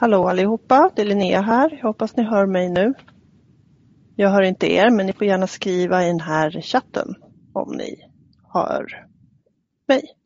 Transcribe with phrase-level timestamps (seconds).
[0.00, 1.70] Hallå allihopa, det är Linnea här.
[1.72, 2.94] Jag hoppas ni hör mig nu.
[4.16, 7.14] Jag hör inte er, men ni får gärna skriva i den här chatten
[7.52, 8.10] om ni
[8.52, 9.06] hör
[9.88, 10.17] mig.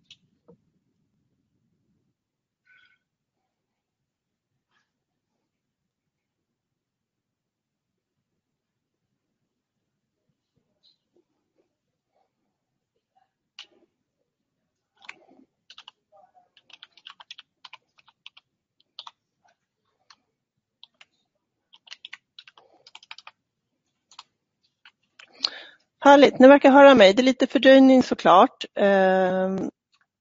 [26.05, 27.15] Härligt, ni verkar höra mig.
[27.15, 28.65] Det är lite fördröjning såklart.
[28.75, 29.71] Ehm,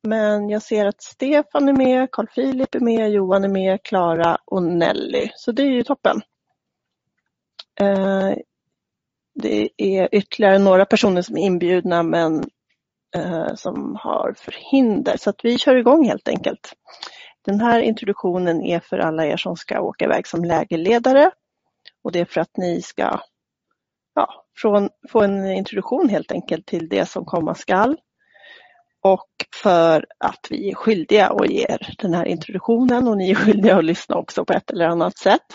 [0.03, 4.37] men jag ser att Stefan är med, Carl Philip är med, Johan är med, Klara
[4.45, 5.29] och Nelly.
[5.35, 6.21] Så det är ju toppen.
[7.79, 8.35] Ehm,
[9.41, 12.43] det är ytterligare några personer som är inbjudna men
[13.15, 15.17] eh, som har förhinder.
[15.17, 16.73] Så att vi kör igång helt enkelt.
[17.45, 21.31] Den här introduktionen är för alla er som ska åka iväg som lägerledare.
[22.03, 23.19] Och det är för att ni ska
[24.15, 27.97] ja, från, få en introduktion helt enkelt till det som komma skall.
[29.03, 29.29] Och
[29.63, 33.77] för att vi är skyldiga att ge er den här introduktionen och ni är skyldiga
[33.77, 35.45] att lyssna också på ett eller annat sätt.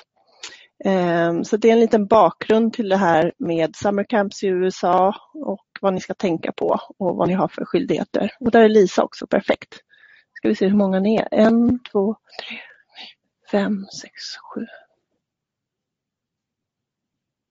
[0.84, 5.15] Ehm, så det är en liten bakgrund till det här med Summer Camps i USA
[5.34, 8.33] och vad ni ska tänka på och vad ni har för skyldigheter.
[8.41, 9.75] Och där är Lisa också perfekt.
[10.33, 11.29] Ska vi se hur många ni är.
[11.31, 12.17] En, två,
[12.49, 12.59] tre,
[13.51, 14.12] fem, sex,
[14.55, 14.67] sju,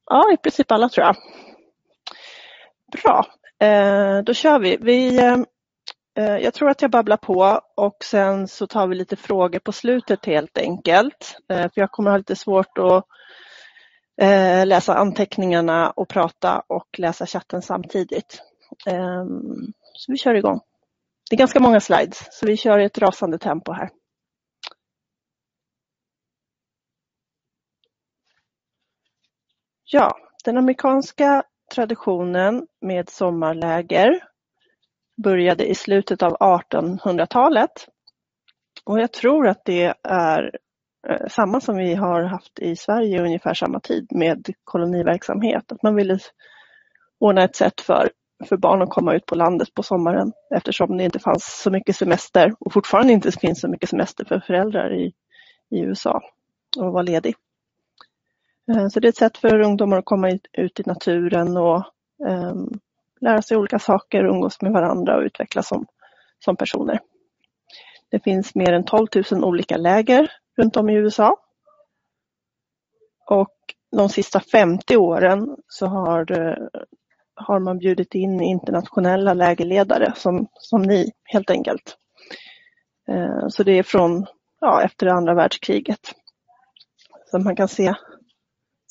[0.06, 1.16] Ja, i princip alla tror jag.
[3.02, 3.25] Bra,
[3.67, 4.78] eh, då kör vi.
[4.81, 5.38] vi eh,
[6.17, 9.72] eh, jag tror att jag babblar på och sen så tar vi lite frågor på
[9.72, 11.38] slutet helt enkelt.
[11.50, 13.06] Eh, för jag kommer ha lite svårt att
[14.22, 18.42] eh, läsa anteckningarna och prata och läsa chatten samtidigt.
[19.94, 20.59] Så vi kör igång.
[21.30, 23.89] Det är ganska många slides så vi kör i ett rasande tempo här.
[29.88, 31.43] Ja, den amerikanska
[31.76, 34.23] traditionen med sommarläger
[35.23, 37.71] började i slutet av 1800-talet.
[38.83, 40.52] Och jag tror att det är
[41.10, 45.71] eh, samma som vi har haft i Sverige ungefär samma tid med koloniverksamhet.
[45.71, 46.20] Att man ville
[47.20, 48.11] ordna ett sätt för,
[48.45, 51.95] för barn att komma ut på landet på sommaren eftersom det inte fanns så mycket
[51.95, 55.14] semester och fortfarande inte finns så mycket semester för föräldrar i,
[55.71, 56.21] i USA
[56.80, 57.36] och vara ledig.
[58.71, 61.83] Eh, så det är ett sätt för ungdomar att komma ut i naturen och
[62.27, 62.80] um,
[63.21, 65.86] lära sig olika saker, umgås med varandra och utvecklas som,
[66.45, 66.99] som personer.
[68.11, 71.37] Det finns mer än 12 000 olika läger runt om i USA.
[73.30, 73.55] Och
[73.92, 76.67] de sista 50 åren så har, eh,
[77.36, 81.98] har man bjudit in internationella lägerledare som, som ni helt enkelt.
[83.09, 84.25] Eh, så det är från
[84.61, 85.99] ja, efter andra världskriget.
[87.31, 87.93] Så man kan se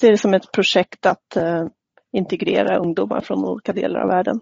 [0.01, 1.67] ser det som ett projekt att eh,
[2.13, 4.41] integrera ungdomar från olika delar av världen.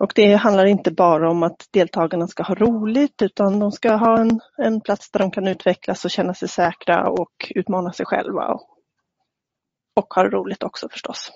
[0.00, 4.20] Och det handlar inte bara om att deltagarna ska ha roligt utan de ska ha
[4.20, 8.46] en, en plats där de kan utvecklas och känna sig säkra och utmana sig själva.
[8.46, 8.68] Och,
[9.96, 11.32] och ha roligt också förstås.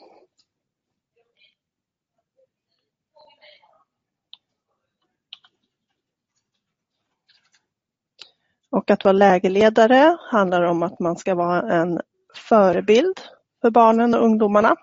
[8.74, 12.00] Och att vara lägerledare handlar om att man ska vara en
[12.34, 13.20] förebild
[13.62, 14.76] för barnen och ungdomarna.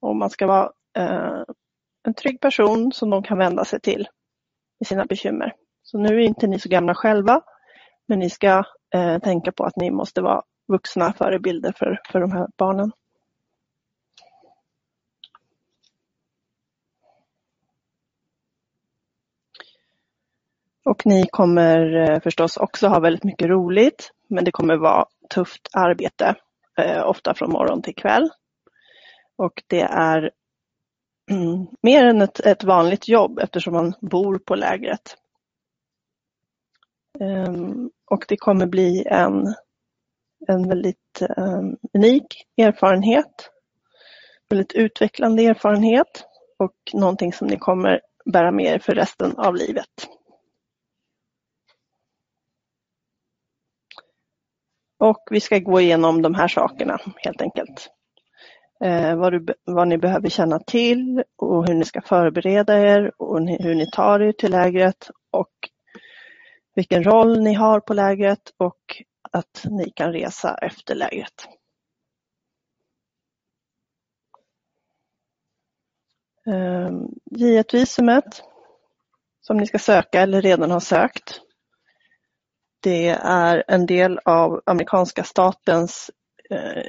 [0.00, 1.42] Och man ska vara eh,
[2.06, 4.08] en trygg person som de kan vända sig till
[4.80, 5.54] i sina bekymmer.
[5.82, 7.40] Så nu är inte ni så gamla själva,
[8.08, 12.32] men ni ska eh, tänka på att ni måste vara vuxna förebilder för, för de
[12.32, 12.92] här barnen.
[20.88, 25.68] Och ni kommer eh, förstås också ha väldigt mycket roligt, men det kommer vara tufft
[25.72, 26.34] arbete,
[26.78, 28.30] eh, ofta från morgon till kväll.
[29.36, 30.30] Och det är
[31.82, 35.16] mer än ett, ett, vanligt jobb eftersom man bor på lägret.
[37.20, 39.54] Ehm, och det kommer bli en,
[40.48, 43.50] en väldigt ehm, unik erfarenhet,
[44.48, 46.24] väldigt utvecklande erfarenhet
[46.58, 48.00] och någonting som ni kommer
[48.32, 50.17] bära med er för resten av livet.
[54.98, 57.90] Och vi ska gå igenom de här sakerna helt enkelt.
[58.84, 63.42] Eh, vad, du, vad, ni behöver känna till och hur ni ska förbereda er och
[63.42, 65.52] ni, hur ni tar er till lägret och
[66.74, 69.02] vilken roll ni har på lägret och
[69.32, 71.48] att ni kan resa efter lägret.
[76.46, 76.90] Eh,
[77.30, 78.42] J1-visumet
[79.40, 81.40] som ni ska söka eller redan har sökt
[82.80, 86.10] det är en del av amerikanska statens
[86.50, 86.82] eh,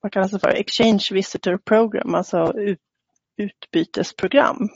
[0.00, 2.80] vad kallas det för, Exchange Visitor Program, alltså ut,
[3.36, 4.68] utbytesprogram.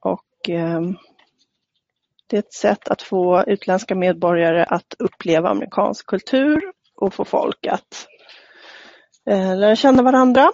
[0.00, 0.80] Och eh,
[2.26, 7.66] det är ett sätt att få utländska medborgare att uppleva amerikansk kultur och få folk
[7.66, 8.06] att
[9.30, 10.50] eh, lära känna varandra.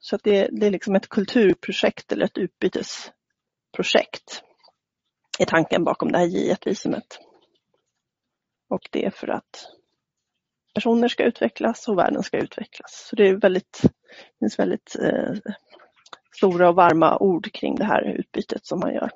[0.00, 4.42] Så det, det, är liksom ett kulturprojekt eller ett utbytesprojekt
[5.38, 7.18] är tanken bakom det här J1-visumet.
[8.68, 9.76] Och det är för att
[10.74, 13.06] personer ska utvecklas och världen ska utvecklas.
[13.10, 15.34] Så det är väldigt, det finns väldigt eh,
[16.36, 19.10] stora och varma ord kring det här utbytet som man gör.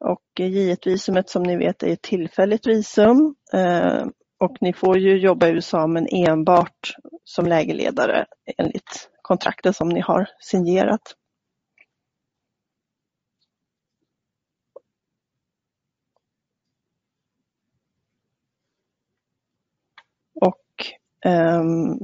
[0.00, 4.06] Och J1-visumet som ni vet är ett tillfälligt visum eh,
[4.42, 6.94] och ni får ju jobba i USA men enbart
[7.24, 8.26] som lägerledare
[8.58, 11.14] enligt kontrakten som ni har signerat.
[21.24, 21.98] Ehm,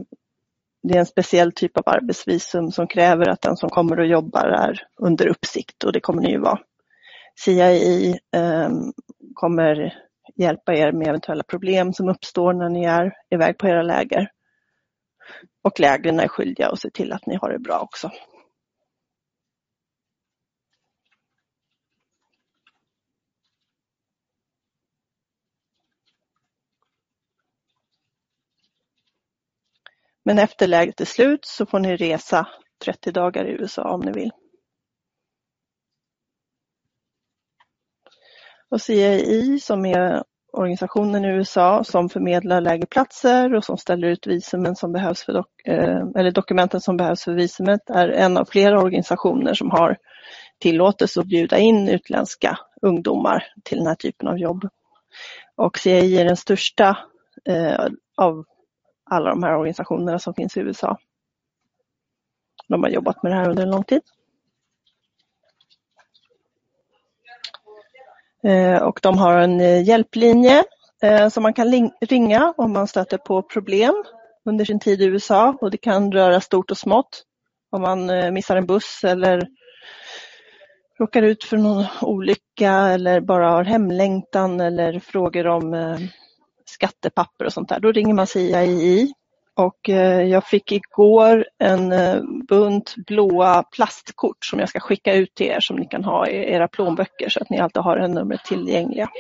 [0.83, 4.45] det är en speciell typ av arbetsvisum som kräver att den som kommer och jobbar
[4.45, 6.61] är under uppsikt och det kommer ni ju vara.
[7.45, 8.93] CII um, ehm,
[9.35, 9.95] kommer
[10.39, 14.31] hjälpa er med eventuella problem som uppstår när ni är iväg på era läger.
[15.63, 18.11] Och lägren är skyldiga att se till att ni har det bra också.
[30.25, 32.49] Men efter läget är slut så får ni resa
[32.85, 34.31] 30 dagar i USA om ni vill.
[38.71, 44.77] Och CII som är organisationen i USA som förmedlar lägerplatser och som ställer ut visumen
[44.77, 48.83] som behövs för dok eh, eller dokumenten som behövs för visumet är en av flera
[48.83, 49.97] organisationer som har
[50.59, 54.69] tillåtelse att bjuda in utländska ungdomar till den här typen av jobb.
[55.57, 56.99] Och CIA är den största
[57.45, 57.87] eh,
[58.17, 58.45] av
[59.11, 60.99] alla de här organisationerna som finns i USA.
[62.69, 64.03] De har jobbat med det här under en lång tid.
[68.49, 70.65] Eh, och de har en eh, hjälplinje
[71.03, 74.05] eh, som man kan ringa om man stöter på problem
[74.45, 77.23] under sin tid i USA och det kan röra stort och smått.
[77.71, 79.47] Om man missar en buss eller
[80.99, 85.99] råkar ut för någon olycka eller bara har hemlängtan eller frågor om
[86.67, 89.13] skattepapper och sånt där, då ringer man CII.
[89.59, 95.35] Och eh, jag fick igår en eh, bunt blåa plastkort som jag ska skicka ut
[95.35, 98.11] till er som ni kan ha i era plånböcker så att ni alltid har en
[98.11, 99.11] nummer tillgängliga.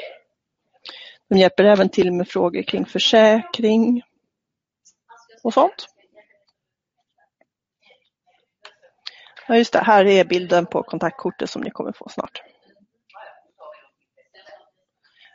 [1.28, 4.02] De hjälper även till med frågor kring försäkring
[5.42, 5.86] och sånt.
[9.48, 12.42] Ja just det, här är bilden på kontaktkortet som ni kommer få snart.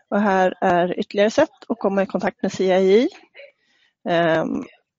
[0.10, 3.10] Och här är ytterligare sätt att komma i kontakt med CII.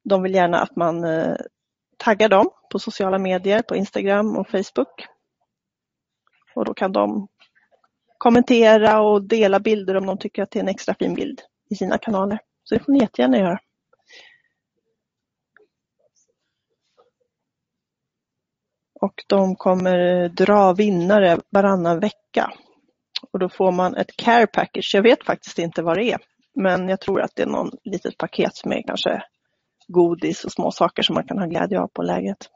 [0.05, 1.37] De vill gärna att man eh,
[1.97, 5.07] taggar dem på sociala medier, på Instagram och Facebook.
[6.55, 7.29] Och då kan de
[8.19, 11.41] kommentera och dela bilder om de tycker att det är en extra fin bild
[11.71, 12.39] i sina kanaler.
[12.65, 13.59] Så det får ni jättegärna göra.
[19.01, 22.53] Och de kommer eh, dra vinnare varannan vecka.
[23.33, 24.91] Och då får man ett care package.
[24.95, 26.19] Jag vet faktiskt inte vad det är.
[26.55, 29.23] Men jag tror att det är någon litet paket med kanske
[29.89, 32.51] godis och små saker som man kan ha glädje av på läget.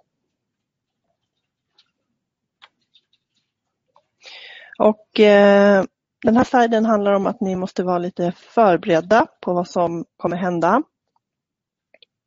[4.79, 5.85] Och eh,
[6.25, 10.37] den här sliden handlar om att ni måste vara lite förberedda på vad som kommer
[10.37, 10.83] hända.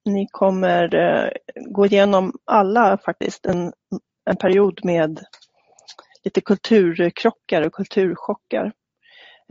[0.06, 3.74] Ni kommer eh, gå igenom alla faktiskt en,
[4.26, 5.26] en period med
[6.24, 8.74] lite kulturkrockar och kulturchockar.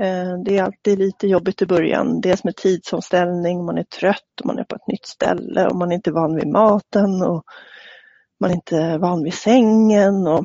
[0.00, 2.20] Eh, det är alltid lite jobbigt i början.
[2.20, 5.94] Dels med tidsomställning, man är trött, man är på ett nytt ställe och man är
[5.94, 7.44] inte van vid maten och
[8.40, 10.26] man är inte van vid sängen.
[10.26, 10.44] Och...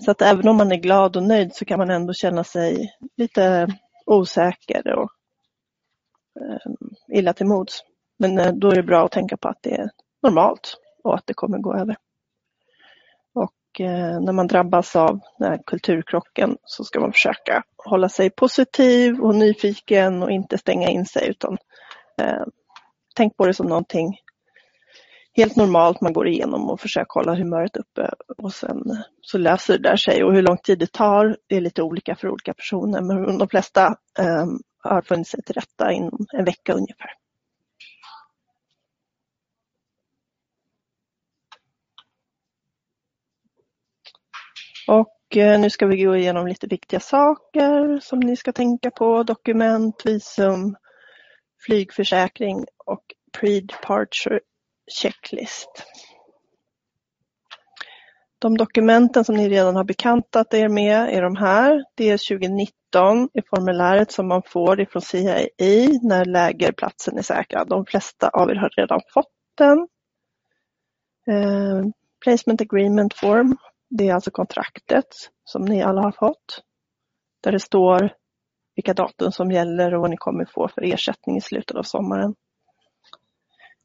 [0.00, 2.94] Så att även om man är glad och nöjd så kan man ändå känna sig
[3.16, 3.68] lite
[4.06, 5.10] osäker och
[6.40, 6.72] eh,
[7.18, 7.80] illa till mods.
[8.18, 9.90] Men eh, då är det bra att tänka på att det är
[10.22, 11.96] normalt och att det kommer gå över.
[13.80, 19.20] Eh, när man drabbas av den här kulturkrocken så ska man försöka hålla sig positiv
[19.20, 21.58] och nyfiken och inte stänga in sig utan
[22.20, 22.42] eh,
[23.14, 24.18] tänk på det som någonting
[25.36, 28.10] helt normalt man går igenom och försöker hålla humöret uppe.
[28.38, 28.82] Och sen
[29.20, 30.24] så löser det där sig.
[30.24, 33.00] Och hur lång tid det tar det är lite olika för olika personer.
[33.00, 33.86] Men de flesta
[34.18, 34.46] eh,
[34.82, 37.10] har funnit sig till rätta inom en vecka ungefär.
[44.86, 49.22] Och eh, nu ska vi gå igenom lite viktiga saker som ni ska tänka på.
[49.22, 50.76] Dokument, visum,
[51.66, 53.04] flygförsäkring och
[53.38, 54.40] pre-departure
[54.86, 55.84] checklist.
[58.38, 61.84] De dokumenten som ni redan har bekantat er med är de här.
[61.94, 65.48] Det är 2019 i formuläret som man får ifrån CIA
[66.02, 67.68] när lägerplatsen är säkrad.
[67.68, 69.78] De flesta av er har redan fått den.
[71.26, 71.84] Eh,
[72.24, 73.56] placement agreement form,
[73.96, 75.06] det är alltså kontraktet
[75.44, 76.62] som ni alla har fått.
[77.40, 78.12] Där det står
[78.74, 82.34] vilka datum som gäller och vad ni kommer få för ersättning i slutet av sommaren.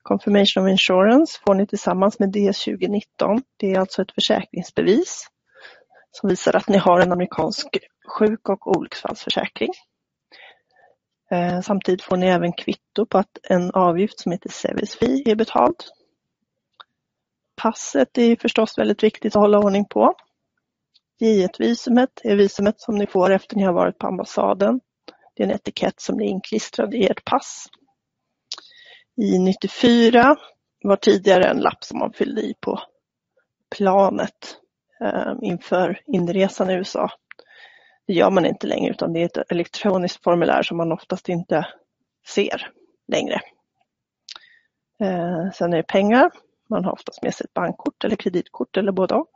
[0.01, 3.41] Confirmation of Insurance får ni tillsammans med DS 2019.
[3.57, 5.27] Det är alltså ett försäkringsbevis
[6.11, 7.67] som visar att ni har en amerikansk
[8.07, 9.73] sjuk och olycksfallsförsäkring.
[11.31, 15.35] Eh, samtidigt får ni även kvitto på att en avgift som heter Service Fee är
[15.35, 15.75] betald.
[17.61, 20.13] Passet är förstås väldigt viktigt att hålla ordning på.
[21.21, 24.79] J1-visumet är visumet som ni får efter ni har varit på ambassaden.
[25.35, 27.65] Det är en etikett som är inklistrad i ert pass.
[29.21, 30.35] I94
[30.83, 32.79] var tidigare en lapp som man fyllde i på
[33.77, 34.57] planet
[35.01, 37.11] eh, inför inresan i USA.
[38.07, 41.67] Det gör man inte längre utan det är ett elektroniskt formulär som man oftast inte
[42.27, 42.71] ser
[43.07, 43.41] längre.
[45.01, 46.31] Eh, sen är det pengar.
[46.69, 49.33] Man har oftast med sig ett bankkort eller kreditkort eller både och.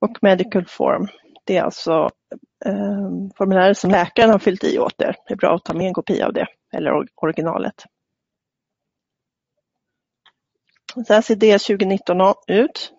[0.00, 1.08] Och medical form.
[1.44, 2.10] Det är alltså
[2.64, 5.16] eh, formuläret som läkaren har fyllt i åt er.
[5.26, 7.84] Det är bra att ta med en kopia av det eller originalet.
[11.06, 12.92] Så här ser det 2019 ut.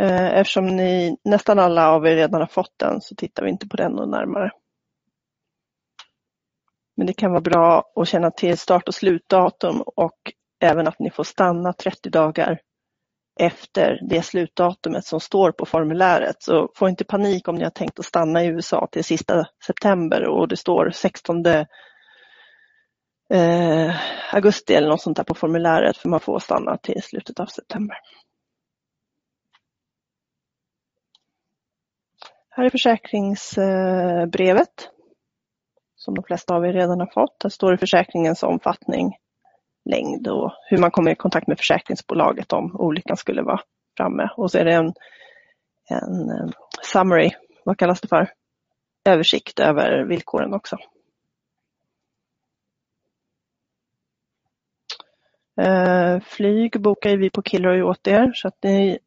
[0.00, 3.68] Eh, eftersom ni, nästan alla av er redan har fått den så tittar vi inte
[3.68, 4.50] på den närmare.
[6.96, 11.10] Men det kan vara bra att känna till start och slutdatum och även att ni
[11.10, 12.60] får stanna 30 dagar
[13.40, 16.42] efter det slutdatumet som står på formuläret.
[16.42, 20.28] Så få inte panik om ni har tänkt att stanna i USA till sista september
[20.28, 21.64] och det står 16 eh,
[24.32, 27.96] augusti eller något sånt där på formuläret för man får stanna till slutet av september.
[32.50, 34.88] Här är försäkringsbrevet eh,
[35.96, 37.40] som de flesta av er redan har fått.
[37.40, 39.16] Där står det försäkringens omfattning,
[39.84, 43.60] längd och hur man kommer i kontakt med försäkringsbolaget om olyckan skulle vara
[43.96, 44.28] framme.
[44.36, 44.92] Och så är det en,
[45.88, 46.50] en eh,
[46.82, 47.30] summary,
[47.64, 48.30] vad kallas det för?
[49.04, 50.76] Översikt över villkoren också.
[55.60, 58.98] Eh, flyg bokar vi på Kilroy åt er så att ni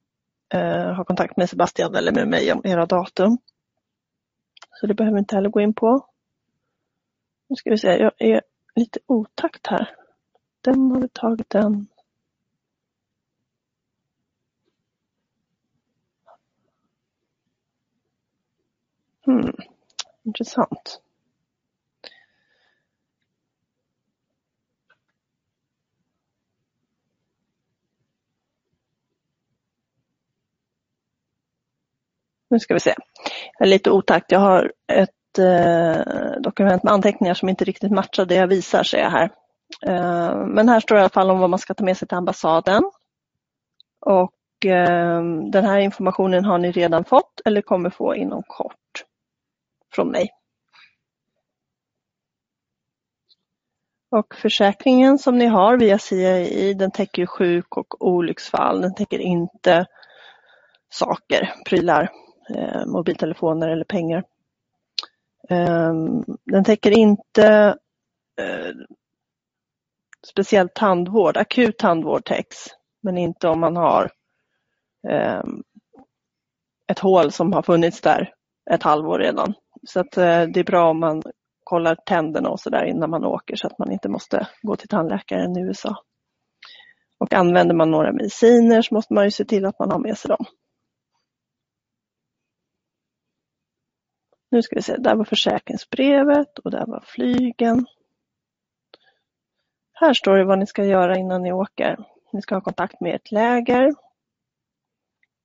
[0.53, 3.37] eh, har kontakt med Sebastian eller med mig om era datum.
[4.71, 6.05] Så det behöver vi inte heller gå in på.
[7.49, 8.41] Nu ska vi se, jag är
[8.75, 9.95] lite otakt här.
[10.65, 11.87] Den har vi tagit den.
[19.25, 19.53] Hmm,
[20.23, 21.01] intressant.
[32.49, 32.95] Nu ska vi se.
[33.59, 34.31] Jag är lite otakt.
[34.31, 38.97] Jag har ett eh, dokument med anteckningar som inte riktigt matchar det jag visar ser
[38.99, 39.44] jag här.
[39.87, 42.17] Eh, men här står i alla fall om vad man ska ta med sig till
[42.17, 42.91] ambassaden.
[43.99, 49.05] Och eh, den här informationen har ni redan fått eller kommer få inom kort
[49.95, 50.29] från mig.
[54.11, 58.81] Och försäkringen som ni har via CII den täcker sjuk och olycksfall.
[58.81, 59.85] Den täcker inte
[60.89, 62.09] saker, prylar
[62.55, 64.23] eh, mobiltelefoner eller pengar.
[66.45, 67.75] Den täcker inte
[70.25, 72.57] speciellt tandvård, akut tandvård täcks,
[73.03, 74.11] men inte om man har
[75.07, 75.43] eh,
[76.91, 78.33] ett hål som har funnits där
[78.71, 79.53] ett halvår redan.
[79.87, 81.23] Så att eh, det är bra om man
[81.63, 84.89] kollar tänderna och så där innan man åker så att man inte måste gå till
[84.89, 85.95] tandläkaren i USA.
[87.17, 90.17] Och använder man några mediciner så måste man ju se till att man har med
[90.17, 90.45] sig dem.
[94.51, 97.85] Nu ska vi se, där var försäkringsbrevet och där var flygen.
[99.97, 101.97] Här står det vad ni ska göra innan ni åker.
[102.33, 103.93] Ni ska ha kontakt med ert läger.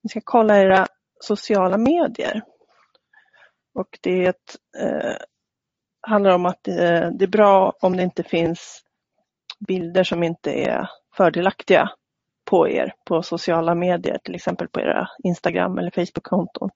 [0.02, 0.87] Ni ska kolla era
[1.21, 2.42] sociala medier.
[3.75, 4.37] Och det
[4.78, 5.16] eh,
[6.00, 8.83] handlar om att det, det är bra om det inte finns
[9.69, 11.90] bilder som inte är fördelaktiga
[12.45, 16.71] på er på sociala medier, till exempel på era Instagram eller Facebook-konton.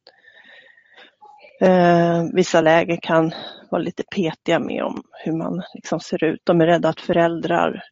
[1.64, 3.32] Eh, vissa läger kan
[3.70, 6.40] vara lite petiga med om hur man liksom ser ut.
[6.44, 7.82] De är rädda att föräldrar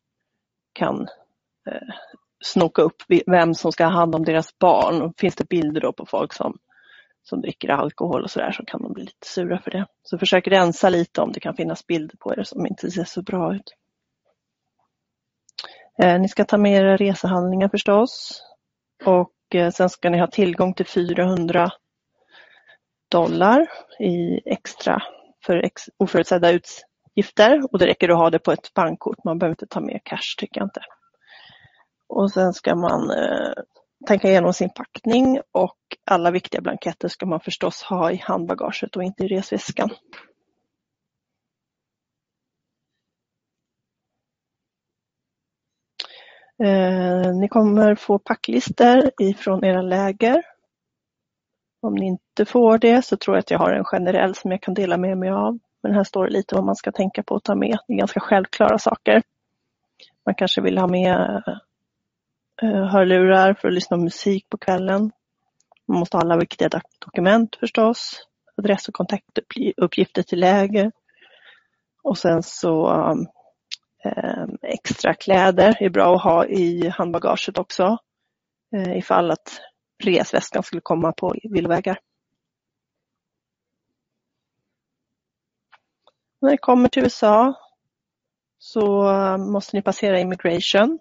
[0.73, 1.01] kan
[1.67, 1.95] eh,
[2.45, 5.03] snoka upp vem som ska ha hand om deras barn.
[5.03, 6.59] Och finns det bilder då på folk som
[7.23, 9.87] som dricker alkohol och sådär så kan de bli lite sura för det.
[10.03, 13.23] Så försök rensa lite om det kan finnas bilder på er som inte ser så
[13.23, 13.75] bra ut.
[16.03, 18.43] Eh, ni ska ta med era resehandlingar förstås.
[19.05, 21.71] Och eh, sen ska ni ha tillgång till 400
[23.13, 23.67] dollar
[23.99, 25.03] i extra
[25.47, 27.73] för ex oförutsedda utgifter.
[27.73, 29.25] Och det räcker att ha det på ett bankkort.
[29.25, 30.83] Man behöver inte ta med cash tycker jag inte.
[32.09, 33.53] Och sen ska man eh,
[34.07, 39.03] tänka igenom sin packning och alla viktiga blanketter ska man förstås ha i handbagaget och
[39.03, 39.91] inte i resväskan.
[46.65, 50.52] Eh, ni kommer få packlistor ifrån era läger.
[51.83, 54.63] Om ni inte får det så tror jag att jag har en generell som jag
[54.63, 55.59] kan dela med mig av.
[55.83, 57.79] Men här står det lite vad man ska tänka på att ta med.
[57.87, 59.23] Det är ganska självklara saker.
[60.27, 61.43] Man kanske vill ha med
[62.63, 65.13] eh, hörlurar för att lyssna på musik på kvällen.
[65.87, 68.27] Man måste ha alla viktiga dokument förstås.
[68.57, 70.93] Adress och kontaktuppgifter till läger.
[72.03, 72.91] Och sen så
[74.05, 77.99] eh, extra kläder är bra att ha i handbagaget också.
[78.77, 79.61] Eh, ifall att
[80.05, 81.99] resväskan skulle komma på villovägar.
[86.41, 87.55] När ni kommer till USA
[88.59, 89.03] så
[89.39, 90.99] måste ni passera immigration.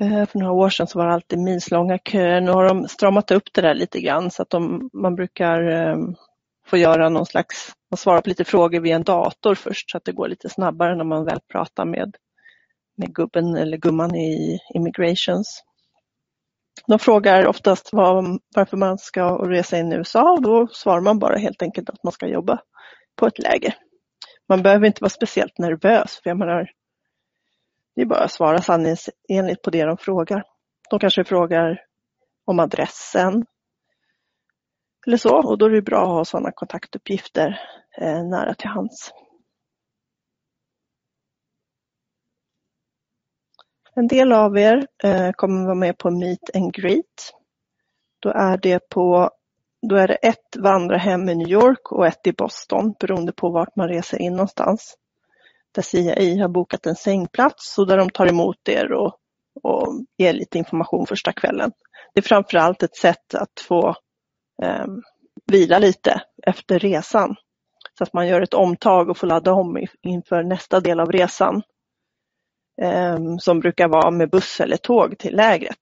[0.00, 2.40] Eh, för några år sedan så var det alltid milslånga köer.
[2.40, 6.14] Nu har de stramat upp det där lite grann så att de, man brukar ehm,
[6.66, 10.04] få göra någon slags, man svarar på lite frågor via en dator först så att
[10.04, 12.16] det går lite snabbare när man väl pratar med,
[12.96, 15.64] med gubben eller gumman i immigrations.
[16.86, 21.18] De frågar oftast var, varför man ska resa in i USA och då svarar man
[21.18, 22.60] bara helt enkelt att man ska jobba
[23.16, 23.74] på ett läger.
[24.48, 26.70] Man behöver inte vara speciellt nervös för jag menar,
[27.94, 30.44] det är bara att svara sanningsenligt på det de frågar.
[30.90, 31.80] De kanske frågar
[32.44, 33.46] om adressen
[35.06, 37.60] eller så och då är det bra att ha sådana kontaktuppgifter
[38.00, 39.12] eh, nära till hands.
[43.94, 47.34] En del av er eh, kommer vara med på Meet and Greet.
[48.20, 49.30] Då är det på
[49.82, 53.76] då är det ett vandrarhem i New York och ett i Boston beroende på vart
[53.76, 54.96] man reser in någonstans
[55.72, 59.14] där CIA har bokat en sängplats och där de tar emot er och,
[59.62, 61.72] och ger lite information första kvällen.
[62.14, 63.88] Det är framförallt ett sätt att få
[64.62, 64.86] eh,
[65.46, 67.36] vila lite efter resan.
[67.98, 71.62] Så att man gör ett omtag och får ladda om inför nästa del av resan.
[72.80, 75.78] Eh, som brukar vara med buss eller tåg till lägret.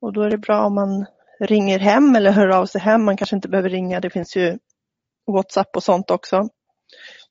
[0.00, 1.06] Och då är det bra om man
[1.40, 3.04] ringer hem eller hör av sig hem.
[3.04, 4.58] Man kanske inte behöver ringa, det finns ju
[5.26, 6.48] Whatsapp och sånt också.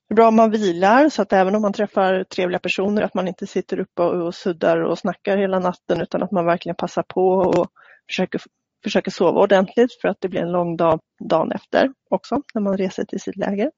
[0.07, 3.13] Det är bra om man vilar så att även om man träffar trevliga personer att
[3.13, 7.03] man inte sitter uppe och, suddar och snackar hela natten utan att man verkligen passar
[7.03, 7.67] på och
[8.07, 8.41] försöker,
[8.83, 10.99] försöker sova ordentligt för att det blir en lång dag
[11.29, 13.71] dagen efter också när man reser till sitt läger.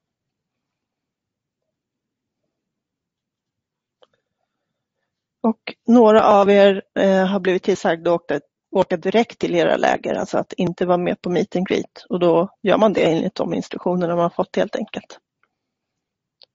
[5.44, 8.40] Och några av er eh, har blivit tillsagda att åka,
[8.76, 12.06] åka direkt till era läger, alltså att inte vara med på meet and greet.
[12.10, 15.20] Och då gör man det enligt de instruktionerna man fått helt enkelt.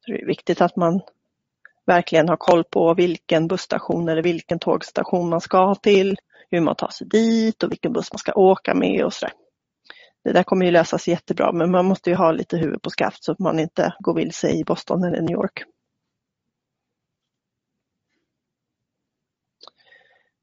[0.05, 1.01] Så det är viktigt att man
[1.87, 6.17] verkligen har koll på vilken busstation eller vilken tågstation man ska till,
[6.51, 9.35] hur man tar sig dit och vilken buss man ska åka med och sådär.
[10.25, 13.25] Det där kommer ju lösas jättebra men man måste ju ha lite huvud på skaft
[13.25, 15.65] så att man inte går vilse i Boston eller New York.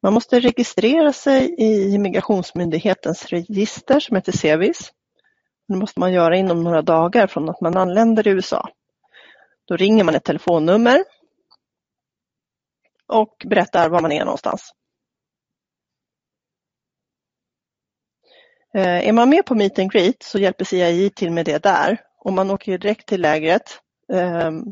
[0.04, 4.94] Man måste registrera sig i Migrationsmyndighetens register som heter Sevis.
[5.68, 8.70] Det måste man göra inom några dagar från att man anländer i USA.
[9.66, 11.04] Då ringer man ett telefonnummer
[13.08, 14.72] och berättar var man är någonstans.
[18.74, 22.02] Eh, är man med på Meet and Greet så hjälper CIA till med det där.
[22.18, 23.80] Om man åker direkt till lägret
[24.14, 24.64] ehm,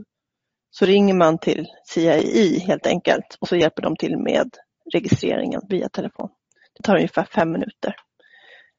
[0.71, 4.49] så ringer man till CIA helt enkelt och så hjälper de till med
[4.93, 6.29] registreringen via telefon.
[6.73, 7.95] Det tar ungefär fem minuter.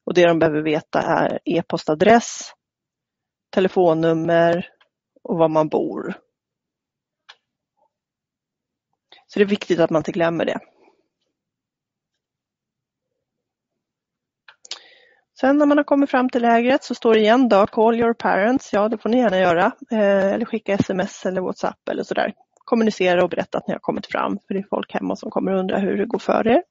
[0.05, 2.53] Och det de behöver veta är e-postadress,
[3.51, 4.69] telefonnummer
[5.23, 6.15] och var man bor.
[9.27, 10.59] Så det är viktigt att man inte glömmer det.
[15.41, 18.15] Sen när man har kommit fram till lägret så står det igen då, call your
[18.15, 18.73] parents.
[18.73, 19.73] Ja, det får ni gärna göra.
[19.91, 22.35] Eh, eller skicka sms eller WhatsApp eller sådär.
[22.65, 24.39] Kommunicera och berätta att ni har kommit fram.
[24.47, 26.63] För det är folk hemma som kommer undra hur det går för er.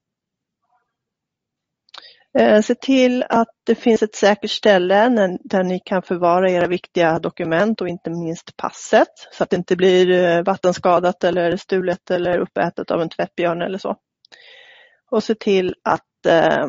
[2.38, 5.10] Eh, se till att det finns ett säkert ställe
[5.43, 9.75] där ni kan förvara era viktiga dokument och inte minst passet så att det inte
[9.75, 13.95] blir eh, vattenskadat eller stulet eller uppätet av en tvättbjörn eller så.
[15.12, 16.65] Och se till att eh,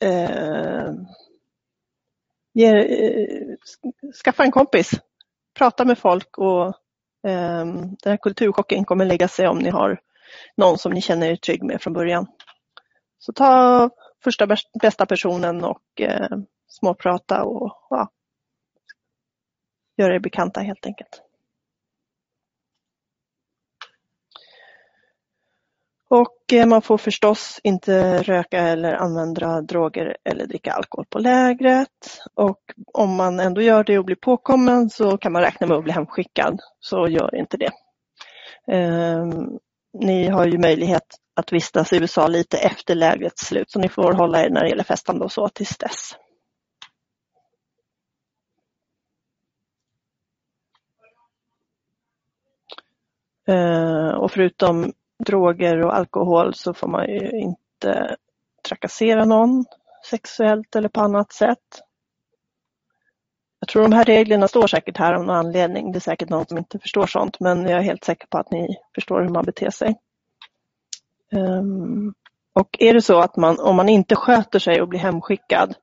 [0.00, 0.92] eh,
[2.54, 3.46] ge, eh,
[4.24, 4.90] skaffa en kompis,
[5.58, 6.74] prata med folk och
[7.24, 10.00] Ehm, den här kulturchocken kommer lägga sig om ni har
[10.56, 12.26] någon som ni känner er trygg med från början.
[13.18, 13.90] Så ta
[14.24, 14.46] första
[14.82, 18.10] bästa personen och eh, småprata och ja,
[19.96, 21.23] göra er bekanta helt enkelt.
[26.10, 32.18] Och eh, man får förstås inte röka eller använda droger eller dricka alkohol på lägret.
[32.34, 32.60] Och
[32.92, 35.92] om man ändå gör det och blir påkommen så kan man räkna med att bli
[35.92, 36.60] hemskickad.
[36.80, 37.70] Så gör inte det.
[38.72, 39.26] Eh,
[40.00, 44.12] ni har ju möjlighet att vistas i USA lite efter lägrets slut så ni får
[44.12, 46.16] hålla er när det gäller festande och så tills dess.
[53.48, 58.16] Eh, och förutom droger och alkohol så får man ju inte
[58.68, 59.64] trakassera någon
[60.10, 61.82] sexuellt eller på annat sätt.
[63.60, 65.92] Jag tror de här reglerna står säkert här av någon anledning.
[65.92, 68.50] Det är säkert någon som inte förstår sånt men jag är helt säker på att
[68.50, 69.94] ni förstår hur man beter sig.
[71.32, 72.14] Um,
[72.52, 75.74] och är det så att man, om man inte sköter sig och blir hemskickad,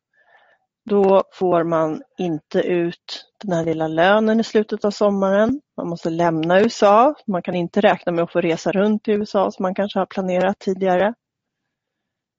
[0.90, 5.62] då får man inte ut den här lilla lönen i slutet av sommaren.
[5.78, 7.16] Man måste lämna USA.
[7.28, 10.06] Man kan inte räkna med att få resa runt i USA som man kanske har
[10.06, 11.14] planerat tidigare.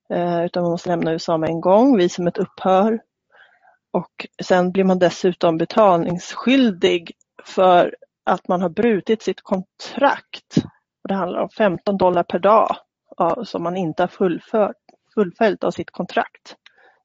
[0.09, 1.97] Eh, utan man måste lämna USA med en gång.
[1.97, 2.99] Visumet upphör.
[3.91, 7.11] Och sen blir man dessutom betalningsskyldig
[7.43, 10.57] för att man har brutit sitt kontrakt.
[11.03, 12.75] Och det handlar om 15 dollar per dag
[13.43, 14.07] som man inte har
[15.13, 16.55] fullföljt av sitt kontrakt.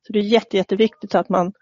[0.08, 1.52] Så det är jätte, jätteviktigt att man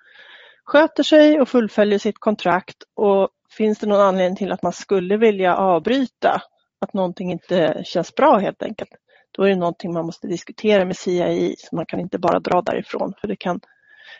[0.65, 5.17] sköter sig och fullföljer sitt kontrakt och finns det någon anledning till att man skulle
[5.17, 6.43] vilja avbryta,
[6.81, 8.91] att någonting inte känns bra helt enkelt,
[9.31, 12.63] då är det någonting man måste diskutera med CII så man kan inte bara dra
[12.63, 13.61] därifrån för det kan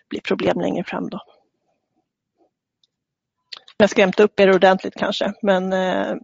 [0.09, 1.21] bli problem längre fram då.
[3.77, 6.15] Jag har skrämt upp er ordentligt kanske, men eh,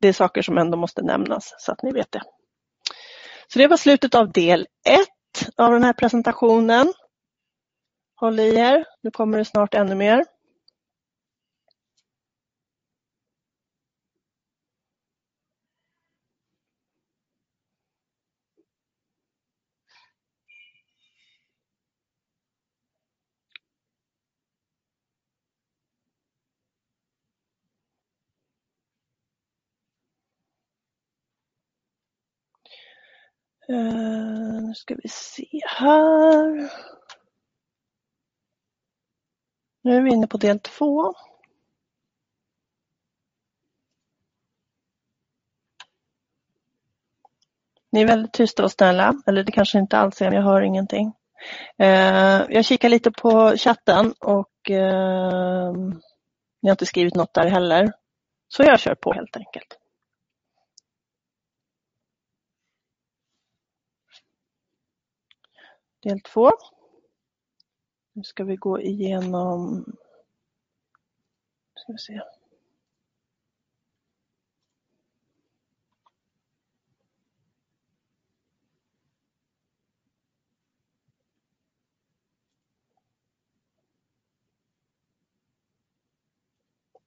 [0.00, 2.22] det är saker som ändå måste nämnas så att ni vet det.
[3.52, 6.92] Så det var slutet av del ett av den här presentationen.
[8.20, 10.24] Håll i er, nu kommer det snart ännu mer.
[33.70, 36.70] Uh, nu ska vi se här.
[39.82, 41.14] Nu är vi inne på del två.
[47.92, 50.62] Ni är väldigt tysta och snälla, eller det kanske inte alls är, men jag hör
[50.62, 51.12] ingenting.
[51.78, 55.72] Eh, jag kikar lite på chatten och eh,
[56.62, 57.92] ni har inte skrivit något där heller.
[58.48, 59.80] Så jag kör på helt enkelt.
[66.02, 66.50] del två.
[68.20, 69.84] Nu ska vi gå igenom,
[71.74, 72.20] ska vi se.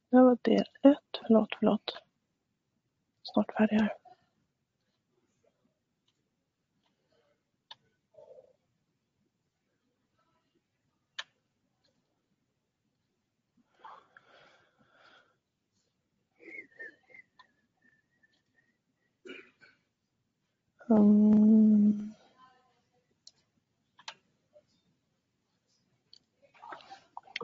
[0.10, 2.02] Det var del ett, förlåt, förlåt.
[3.24, 4.03] Snart färdig här.
[20.88, 22.14] Um...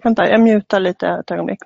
[0.03, 1.59] Vänta, jag mutar lite ett ögonblick.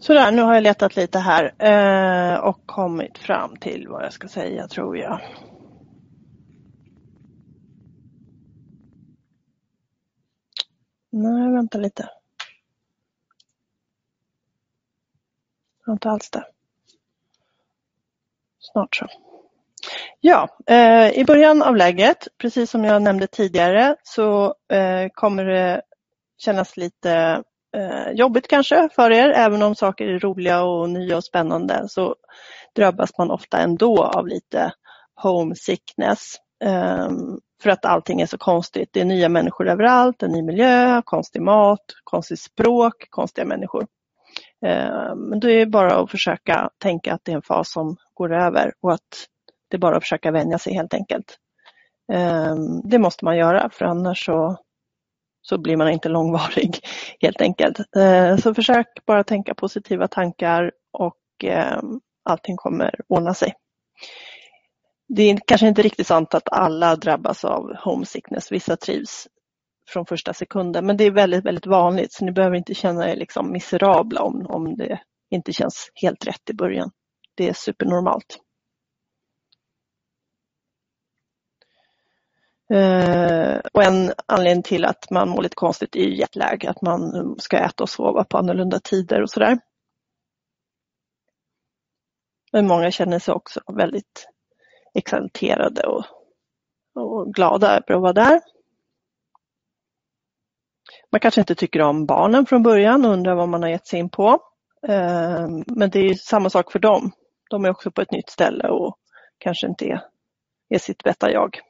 [0.00, 4.28] Sådär, nu har jag letat lite här eh, och kommit fram till vad jag ska
[4.28, 5.20] säga tror jag.
[11.10, 12.08] Nej, vänta lite.
[15.80, 16.44] Jag har inte alls det.
[18.58, 19.06] Snart så.
[20.20, 25.82] Ja, eh, i början av läget, precis som jag nämnde tidigare, så eh, kommer det
[26.36, 27.42] kännas lite
[27.78, 29.28] eh, jobbigt kanske för er.
[29.28, 32.14] Även om saker är roliga och nya och spännande så
[32.76, 34.72] drabbas man ofta ändå av lite
[35.22, 36.36] homesickness.
[36.64, 37.10] Eh,
[37.62, 38.88] för att allting är så konstigt.
[38.92, 43.86] Det är nya människor överallt, en ny miljö, konstig mat, konstigt språk, konstiga människor.
[44.66, 48.34] Eh, men det är bara att försöka tänka att det är en fas som går
[48.34, 49.26] över och att
[49.70, 51.38] det är bara att försöka vänja sig helt enkelt.
[52.12, 54.56] Ehm, det måste man göra för annars så,
[55.48, 56.78] så blir man inte långvarig
[57.20, 57.78] helt enkelt.
[57.96, 61.80] Eh, så försök bara tänka positiva tankar och eh,
[62.24, 63.54] allting kommer ordna sig.
[65.08, 68.52] Det är kanske inte riktigt sant att alla drabbas av homesickness.
[68.52, 69.26] Vissa trivs
[69.88, 73.16] från första sekunden, men det är väldigt, väldigt vanligt så ni behöver inte känna er
[73.16, 76.90] liksom miserabla om, om det inte känns helt rätt i början.
[77.36, 78.38] Det är supernormalt.
[82.70, 87.56] Eh, och en anledning till att man mår lite konstigt är jetlag, att man ska
[87.56, 89.58] äta och sova på annorlunda tider och sådär.
[92.52, 94.28] Men många känner sig också väldigt
[94.94, 96.04] exalterade och,
[96.94, 98.40] och glada över att vara där.
[101.12, 103.98] Man kanske inte tycker om barnen från början och undrar vad man har gett sig
[103.98, 104.38] in på.
[104.88, 107.10] Eh, men det är samma sak för dem.
[107.50, 108.98] De är också på ett nytt ställe och
[109.38, 110.02] kanske inte är,
[110.68, 111.60] är sitt bästa jag.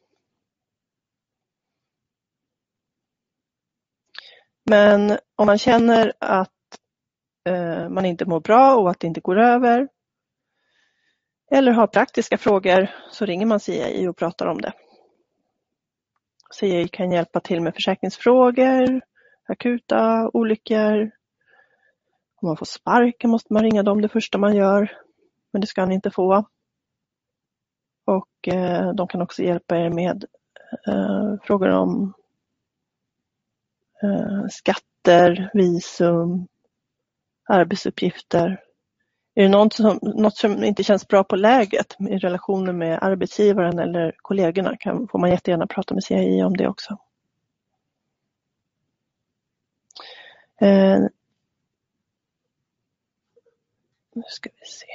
[4.68, 6.50] Men om man känner att
[7.48, 9.88] eh, man inte mår bra och att det inte går över
[11.50, 14.72] eller har praktiska frågor så ringer man CI och pratar om det.
[16.54, 19.00] CI kan hjälpa till med försäkringsfrågor,
[19.48, 21.10] akuta olyckor.
[22.40, 24.92] Om man får sparken måste man ringa dem det första man gör,
[25.52, 26.44] men det ska han inte få.
[28.06, 30.24] Och eh, de kan också hjälpa er med
[30.86, 32.12] eh, frågor om
[34.02, 36.48] Eh, skatter, visum,
[37.48, 38.60] arbetsuppgifter.
[39.34, 43.78] Är det något som, något som inte känns bra på läget i relationen med arbetsgivaren
[43.78, 46.98] eller kollegorna kan, får man jättegärna prata med CI om det också.
[50.60, 50.98] Eh,
[54.14, 54.86] nu ska vi se.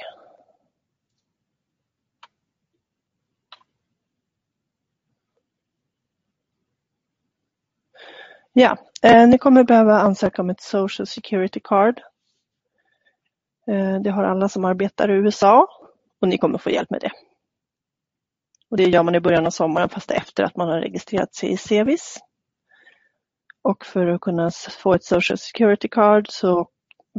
[8.56, 12.00] Ja, eh, ni kommer behöva ansöka om ett Social Security Card.
[13.66, 15.68] Eh, det har alla som arbetar i USA
[16.20, 17.10] och ni kommer få hjälp med det.
[18.70, 21.52] Och det gör man i början av sommaren fast efter att man har registrerat sig
[21.52, 22.18] i Cevis.
[23.62, 26.68] Och för att kunna få ett Social Security Card så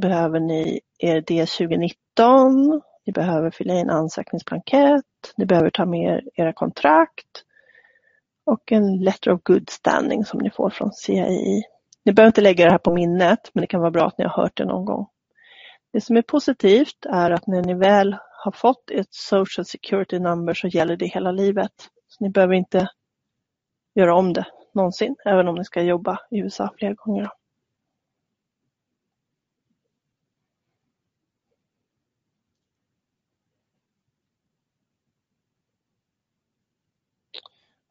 [0.01, 6.29] behöver ni er D2019, ni behöver fylla i en ansökningsblankett, ni behöver ta med er
[6.35, 7.44] era kontrakt
[8.45, 11.63] och en letter of good standing som ni får från CII.
[12.05, 14.23] Ni behöver inte lägga det här på minnet, men det kan vara bra att ni
[14.23, 15.07] har hört det någon gång.
[15.93, 20.53] Det som är positivt är att när ni väl har fått ett social security number
[20.53, 21.71] så gäller det hela livet.
[22.07, 22.87] Så ni behöver inte
[23.95, 27.29] göra om det någonsin, även om ni ska jobba i USA flera gånger.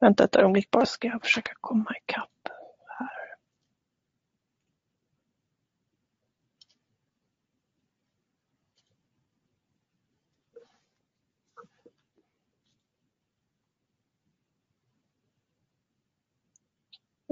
[0.04, 2.48] Vänta ett ögonblick bara ska jag försöka komma ikapp
[2.86, 3.34] här.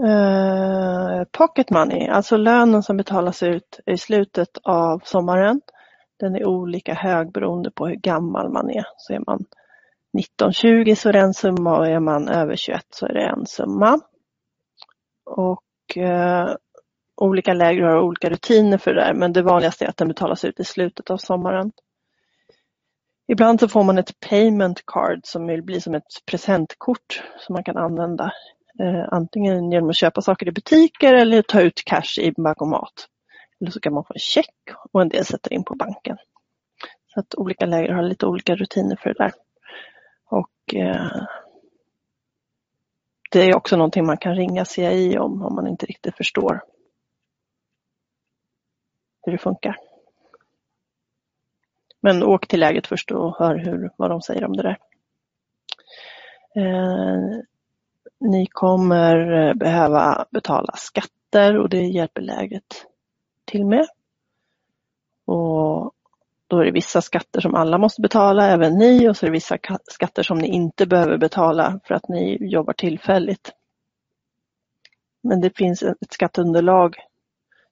[0.08, 5.60] Uh, pocket money, alltså lönen som betalas ut i slutet av sommaren.
[6.16, 8.84] Den är olika hög beroende på hur gammal man är.
[8.96, 9.44] Så är man
[10.18, 13.46] 1920 så är det en summa och är man över 21 så är det en
[13.46, 14.00] summa.
[15.24, 16.56] Och eh,
[17.16, 20.44] olika läger har olika rutiner för det där men det vanligaste är att den betalas
[20.44, 21.72] ut i slutet av sommaren.
[23.28, 27.64] Ibland så får man ett payment card som vill bli som ett presentkort som man
[27.64, 28.32] kan använda
[28.80, 33.08] eh, antingen genom att köpa saker i butiker eller ta ut cash i bankomat.
[33.60, 34.54] Eller så kan man få en check
[34.92, 36.16] och en del sätter in på banken.
[37.14, 39.32] Så att olika läger har lite olika rutiner för det där.
[40.32, 41.26] Och eh,
[43.30, 46.62] Det är också någonting man kan ringa CI om, om man inte riktigt förstår
[49.22, 49.76] hur det funkar.
[52.00, 54.78] Men åk till läget först och hör hur, vad de säger om det där.
[56.56, 57.38] Eh,
[58.20, 62.86] ni kommer behöva betala skatter och det hjälper lägret
[63.44, 63.86] till med.
[65.24, 65.94] Och
[66.52, 69.32] då är det vissa skatter som alla måste betala, även ni, och så är det
[69.32, 69.58] vissa
[69.90, 73.52] skatter som ni inte behöver betala för att ni jobbar tillfälligt.
[75.22, 76.96] Men det finns ett skatteunderlag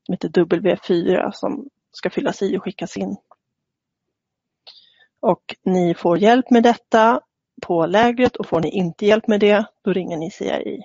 [0.07, 3.17] som heter W4 som ska fyllas i och skickas in.
[5.21, 7.21] Och ni får hjälp med detta
[7.63, 10.83] på lägret och får ni inte hjälp med det, då ringer ni CII.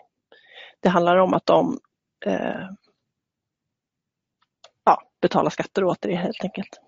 [0.80, 1.80] Det handlar om att de
[2.26, 2.70] eh,
[4.84, 6.85] ja, betalar skatter åt er helt enkelt.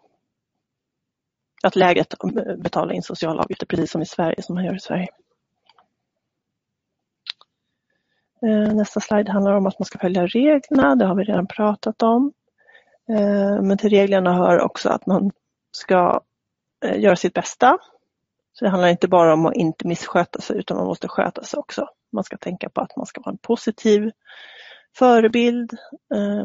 [1.63, 4.79] Att lägret eh, betalar in sociala avgifter precis som i Sverige, som man gör i
[4.79, 5.07] Sverige.
[8.41, 12.01] Eh, nästa slide handlar om att man ska följa reglerna, det har vi redan pratat
[12.01, 12.33] om.
[13.09, 15.31] Eh, men till reglerna hör också att man
[15.71, 16.21] ska
[16.95, 17.77] göra sitt bästa.
[18.53, 21.59] Så det handlar inte bara om att inte missköta sig utan man måste sköta sig
[21.59, 21.87] också.
[22.11, 24.11] Man ska tänka på att man ska vara en positiv
[24.97, 25.71] förebild.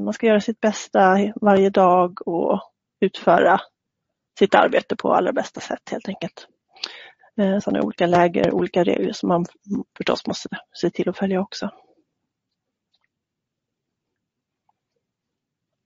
[0.01, 2.61] Man ska göra sitt bästa varje dag och
[3.01, 3.61] utföra
[4.38, 6.49] sitt arbete på allra bästa sätt helt enkelt.
[7.37, 9.47] Eh, sen är olika läger, olika regler som man
[9.97, 11.71] förstås måste se till att följa också.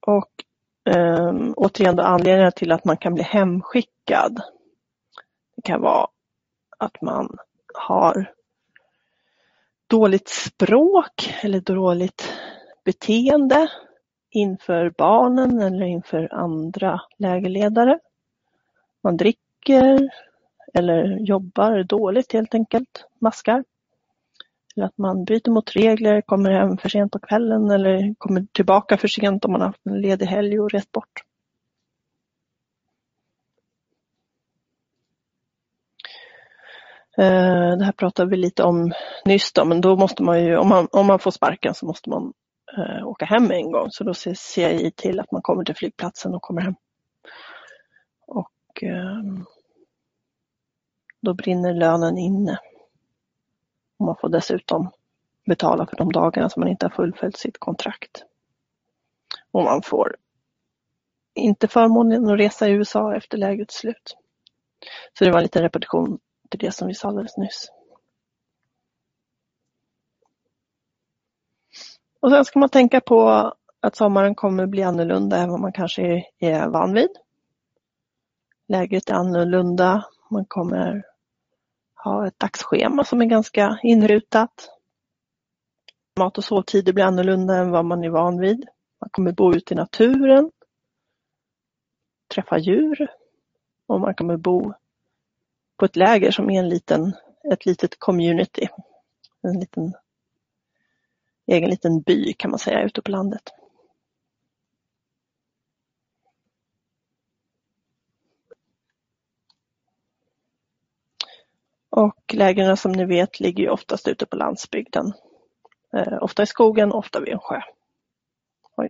[0.07, 0.31] Och
[0.97, 4.41] um, återigen då anledningen till att man kan bli hemskickad.
[5.57, 6.09] Det kan vara
[6.79, 7.39] att man
[7.75, 8.33] har
[9.87, 12.33] dåligt språk eller dåligt
[12.85, 13.69] beteende
[14.31, 17.99] inför barnen eller inför andra lägerledare.
[19.07, 20.11] Man dricker
[20.75, 23.65] eller jobbar dåligt helt enkelt, maskar.
[24.77, 28.97] Eller att man bryter mot regler, kommer hem för sent på kvällen eller kommer tillbaka
[28.97, 31.23] för sent om man har haft en ledig helg och rest bort.
[37.19, 38.93] Eh, det här pratade vi lite om
[39.25, 42.11] nyss då, men då måste man ju, om man, om man får sparken så måste
[42.11, 42.33] man
[42.79, 43.91] eh, åka hem en gång.
[43.91, 46.75] Så då ser jag till att man kommer till flygplatsen och kommer hem.
[48.27, 48.51] Och
[48.83, 49.45] Ehm,
[51.21, 52.59] då brinner lönen inne.
[53.99, 54.91] Och man får dessutom
[55.47, 58.25] betala för de dagarna som man inte har fullföljt sitt kontrakt.
[59.51, 60.17] Och man får
[61.35, 64.17] inte förmånen att resa i USA efter lägrets slut.
[65.19, 66.19] Så det var en liten repetition
[66.51, 67.71] till det som vi sa alldeles nyss.
[72.21, 76.25] Och sen ska man tänka på att sommaren kommer bli annorlunda än vad man kanske
[76.39, 77.11] är van vid.
[78.69, 80.05] Lägret är annorlunda.
[80.31, 81.05] Man kommer
[81.95, 84.71] ha ett dagsschema som är ganska inrutat.
[86.19, 88.67] Mat och sovtider blir annorlunda än vad man är van vid.
[89.01, 90.51] Man kommer bo ute i naturen,
[92.35, 93.09] träffa djur
[93.87, 94.75] och man kommer bo
[95.77, 97.13] på ett läger som är en liten,
[97.53, 98.69] ett litet community.
[99.43, 99.95] En liten
[101.47, 103.43] egen liten by kan man säga ute på landet.
[111.97, 115.13] Och lägren som ni vet ligger ju oftast ute på landsbygden.
[115.97, 117.61] Eh, ofta i skogen, ofta vid en sjö.
[118.77, 118.89] Oj.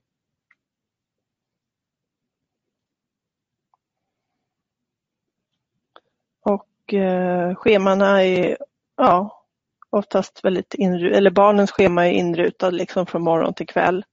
[6.41, 8.59] Och eh, schemana är
[8.97, 9.45] ja,
[9.91, 14.05] oftast väldigt inrutade, eller barnens schema är inrutad liksom från morgon till kväll.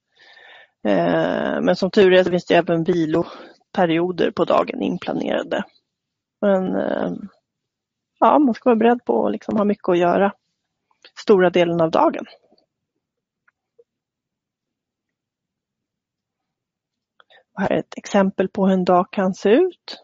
[0.84, 5.63] Eh, men som tur är så finns det även viloperioder på dagen inplanerade.
[6.41, 7.12] Men eh,
[8.27, 10.33] ja, man ska vara beredd på att liksom ha mycket att göra
[11.19, 12.25] stora delen av dagen.
[17.53, 20.03] Och här är ett exempel på hur en dag kan se ut.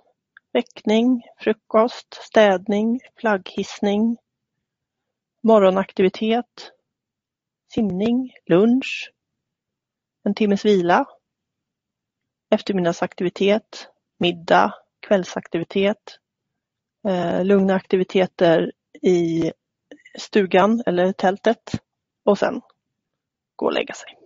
[0.51, 4.17] Väckning, frukost, städning, flagghissning,
[5.41, 6.71] morgonaktivitet,
[7.73, 9.11] simning, lunch,
[10.23, 11.05] en timmes vila,
[12.49, 16.19] eftermiddagsaktivitet, middag, kvällsaktivitet,
[17.07, 18.71] Eh, lugna aktiviteter
[19.01, 19.51] i
[20.19, 21.81] stugan eller tältet
[22.25, 22.61] och sen
[23.55, 24.18] gå och lägga sig.